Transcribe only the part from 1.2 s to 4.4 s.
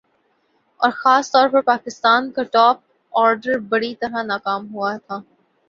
طور پر پاکستان کا ٹاپ آرڈر بری طرح